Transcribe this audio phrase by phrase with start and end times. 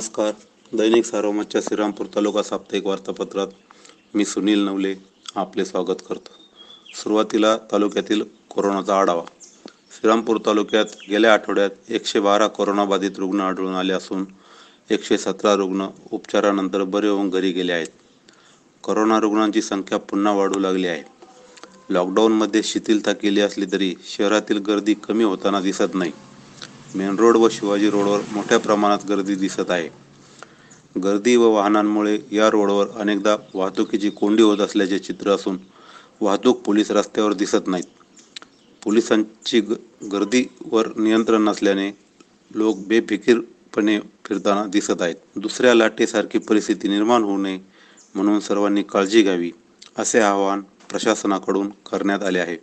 [0.00, 0.32] नमस्कार.
[0.76, 3.46] दैनिक सारोमतच्या श्रीरामपूर तालुका साप्ताहिक वार्तापत्रात
[4.14, 4.94] मी सुनील नवले
[5.36, 6.32] आपले स्वागत करतो.
[7.02, 9.22] सुरुवातीला तालुक्यातील कोरोनाचा आढावा.
[9.66, 14.24] श्रीरामपूर तालुक्यात गेल्या आठवड्यात एकशे बारा कोरोनाबाधित रुग्ण आढळून आले असून
[14.90, 17.88] एकशे सतरा रुग्ण उपचारानंतर बरे होऊन घरी गेले आहेत.
[18.82, 21.02] कोरोना रुग्णांची संख्या पुन्हा वाढू लागली आहे.
[21.90, 26.12] लॉकडाऊनमध्ये शिथिलता केली असली तरी शहरातील गर्दी कमी होताना दिसत नाही.
[26.94, 29.88] मेन रोड व शिवाजी रोडवर मोठ्या प्रमाणात गर्दी दिसत आहे.
[31.04, 35.58] गर्दी व वाहनांमुळे या रोडवर अनेकदा वाहतुकीची कोंडी होत असल्याचे चित्र असून
[36.20, 37.84] वाहतूक पोलीस रस्त्यावर दिसत नाहीत.
[38.84, 39.72] पोलिसांची ग
[40.12, 41.90] गर्दीवर नियंत्रण नसल्याने
[42.54, 45.14] लोक बेफिकीरपणे फिरताना दिसत आहेत.
[45.36, 47.58] दुसऱ्या लाटेसारखी परिस्थिती निर्माण होऊ नये
[48.14, 49.50] म्हणून सर्वांनी काळजी घ्यावी
[49.98, 52.56] असे आवाहन प्रशासनाकडून करण्यात आले आहे.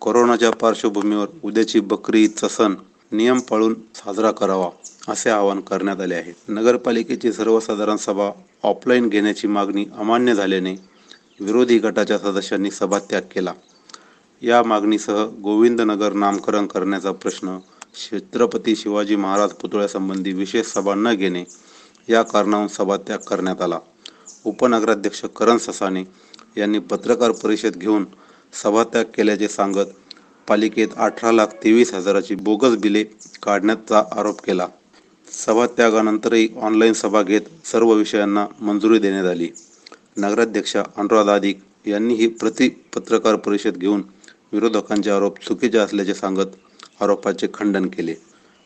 [0.00, 2.74] कोरोनाच्या पार्श्वभूमीवर उद्याची बकरी ईदचा सण
[3.12, 4.68] नियम पाळून साजरा करावा
[5.08, 6.32] असे आवाहन करण्यात आले आहे.
[6.48, 8.30] नगरपालिकेची सर्वसाधारण सभा
[8.62, 10.74] ऑफलाईन घेण्याची मागणी अमान्य झाल्याने
[11.40, 13.52] विरोधी गटाच्या सदस्यांनी सभात्याग केला.
[14.42, 17.58] या मागणीसह गोविंदनगर नामकरण करण्याचा प्रश्न
[17.94, 21.44] छत्रपती शिवाजी महाराज पुतळ्यासंबंधी विशेष सभा न घेणे
[22.08, 23.78] या कारणाहून सभात्याग करण्यात आला.
[24.44, 26.02] उपनगराध्यक्ष करण ससाने
[26.56, 28.04] यांनी पत्रकार परिषद घेऊन
[28.52, 30.07] सभात्याग केल्याचे सांगत
[30.48, 33.02] पालिकेत अठरा लाख तेवीस हजाराची बोगस बिले
[33.42, 34.66] काढण्याचा आरोप केला.
[35.32, 39.48] सभात्यागानंतरही ऑनलाईन सभा घेत सर्व विषयांना मंजुरी देण्यात आली.
[40.16, 44.02] नगराध्यक्षा अनुराधा दिक यांनी ही प्रति पत्रकार परिषद घेऊन
[44.52, 46.56] विरोधकांचे आरोप चुकीचे असल्याचे सांगत
[47.00, 48.14] आरोपाचे खंडन केले.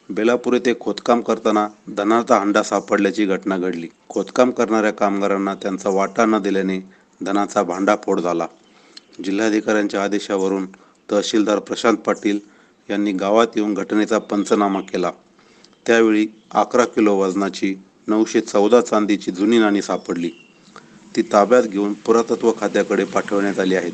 [0.08, 3.89] बेलापूर येथे खोदकाम करताना धनाचा हंडा सापडल्याची घटना घडली.
[4.08, 6.78] खोदकाम करणाऱ्या कामगारांना त्यांचा वाटा न दिल्याने
[7.20, 8.46] धनाचा भांडाफोड झाला.
[9.24, 10.67] जिल्हाधिकाऱ्यांच्या आदेशावरून
[11.12, 12.38] तहसीलदार प्रशांत पाटील
[12.91, 15.10] यांनी गावात येऊन घटनेचा पंचनामा केला.
[15.86, 17.74] त्यावेळी अकरा किलो वजनाची
[18.08, 20.30] नऊशे चौदा चांदीची जुनी नाणी सापडली.
[21.17, 23.92] ती ताब्यात घेऊन पुरातत्व खात्याकडे पाठवण्यात आली आहेत.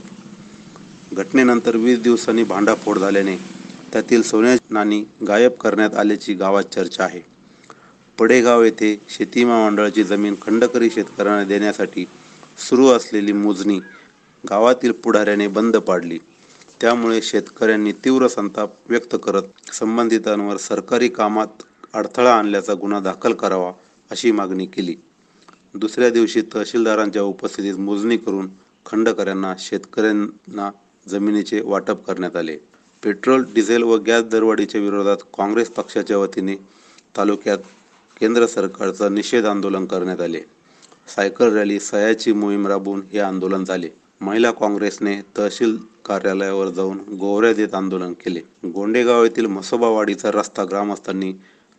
[1.12, 3.36] घटनेनंतर वीस दिवसांनी भांडाफोड झाल्याने
[3.92, 7.20] त्यातील सोन्याची नाणी गायब करण्यात आल्याची गावात चर्चा आहे.
[8.18, 12.04] पडेगाव येथे शेती महामंडळाची जमीन खंडकरी शेतकऱ्यांना देण्यासाठी
[12.68, 13.78] सुरू असलेली मोजणी
[14.50, 16.18] गावातील पुढाऱ्याने बंद पाडली.
[16.80, 21.62] त्यामुळे शेतकऱ्यांनी तीव्र संताप व्यक्त करत संबंधितांवर सरकारी कामात
[21.94, 23.72] अडथळा आणल्याचा गुन्हा दाखल करावा
[24.10, 24.94] अशी मागणी केली.
[25.74, 28.48] दुसऱ्या दिवशी तहसीलदारांच्या उपस्थितीत मोजणी करून
[28.86, 30.70] खंडकऱ्यांना शेतकऱ्यांना
[31.08, 32.56] जमिनीचे वाटप करण्यात आले.
[33.02, 36.56] पेट्रोल डिझेल व गॅस दरवाढीच्या विरोधात काँग्रेस पक्षाच्या वतीने
[37.16, 37.58] तालुक्यात
[38.20, 40.40] केंद्र सरकारचा निषेध आंदोलन करण्यात आले.
[41.16, 43.88] सायकल रॅली सह्याची मोहीम राबवून हे आंदोलन झाले.
[44.20, 48.40] महिला काँग्रेसने तहसील कार्यालयावर जाऊन गोवऱ्या देत आंदोलन केले.
[48.64, 51.32] गोंडेगाव येथील म्हसोबावाडीचा रस्ता ग्रामस्थांनी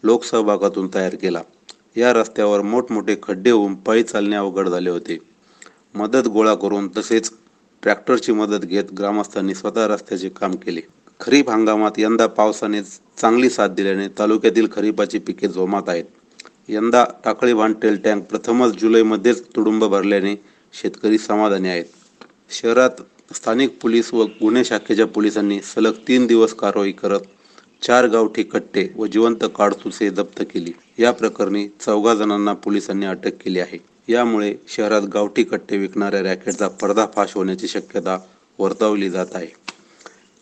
[0.03, 1.41] लोकसहभागातून तयार केला.
[1.97, 5.17] या रस्त्यावर मोठमोठे खड्डे होऊन पायी चालणे अवघड झाले होते.
[5.95, 7.31] मदत गोळा करून तसेच
[7.83, 10.81] ट्रॅक्टरची मदत घेत ग्रामस्थांनी स्वतः रस्त्याचे काम केले.
[11.19, 12.81] खरीप हंगामात यंदा पावसाने
[13.17, 16.05] चांगली साथ दिल्याने तालुक्यातील खरीपाची पिके जोमात आहेत.
[16.69, 20.35] यंदा टाकळी भांडटेल टँक प्रथमच जुलैमध्येच तुडुंब भरल्याने
[20.73, 21.85] शेतकरी समाधानी आहेत.
[22.51, 22.89] शहरात
[23.35, 27.19] स्थानिक पोलीस व गुन्हे शाखेच्या पोलिसांनी सलग तीन दिवस कारवाई करत
[27.81, 30.71] चार गावठी कट्टे व जिवंत काडतुसे जप्त केली.
[30.99, 33.77] या प्रकरणी चौघा जणांना पोलिसांनी अटक केली आहे.
[34.07, 38.17] यामुळे शहरात गावठी कट्टे विकणाऱ्या रॅकेटचा पर्दाफाश होण्याची शक्यता
[38.59, 39.47] वर्तवली जात आहे.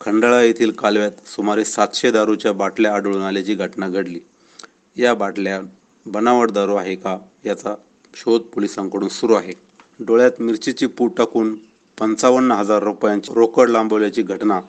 [0.00, 4.20] खंडाळा येथील कालव्यात सुमारे सातशे दारूच्या बाटल्या आढळून आल्याची घटना घडली.
[4.96, 5.60] या बाटल्या
[6.06, 7.74] बनावट दारू आहे का याचा
[8.14, 9.52] शोध पोलिसांकडून सुरू आहे.
[10.00, 11.56] डोळ्यात मिरचीची पूट टाकून
[11.98, 14.60] पंचावन्न हजार रुपयांची रोकड लांबवल्याची घटना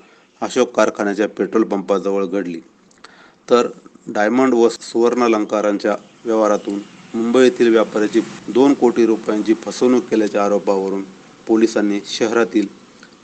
[0.42, 2.60] अशोक कारखान्याच्या पेट्रोल पंपाजवळ घडली.
[3.48, 3.68] तर
[4.08, 5.96] डायमंड व सुवर्णालंकारांच्या
[6.26, 6.80] व्यवहारातून
[7.14, 11.04] मुंबईतील व्यापाऱ्याची दोन कोटी रुपयांची फसवणूक केल्याच्या आरोपावरून
[11.48, 12.68] पोलिसांनी शहरातील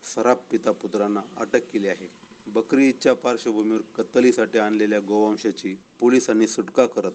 [0.06, 2.08] सराफ पिता पुत्रांना अटक केली आहे.
[2.48, 7.12] बकरी ईदच्या पार्श्वभूमीवर कत्तलीसाठी आणलेल्या गोवंशाची पोलिसांनी सुटका करत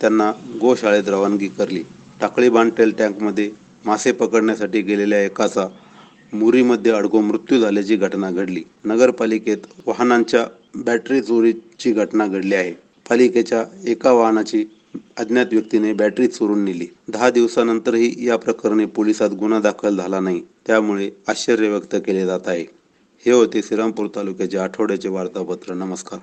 [0.00, 1.82] त्यांना गोशाळेत रवानगी करली.
[2.20, 3.50] टाकळी बांधटेल टँकमध्ये
[3.84, 5.66] मासे पकडण्यासाठी गेलेल्या एकाचा
[6.32, 8.62] मुरीमध्ये अडकून मृत्यू झाल्याची घटना घडली.
[8.84, 12.72] नगरपालिकेत वाहनांच्या बॅटरी चोरीची घटना घडली आहे.
[13.08, 14.64] पालिकेच्या एका वाहनाची
[15.16, 16.86] अज्ञात व्यक्तीने बॅटरी चोरून नेली.
[17.08, 22.64] दहा दिवसानंतरही या प्रकरणी पोलिसात गुन्हा दाखल झाला नाही त्यामुळे आश्चर्य व्यक्त केले जात आहे.
[23.26, 25.74] हे होते श्रीरामपूर तालुक्याचे आठवड्याचे वार्तापत्र.
[25.74, 26.18] नमस्कार.